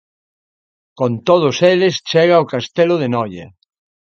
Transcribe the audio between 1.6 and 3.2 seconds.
eles chega ao castelo de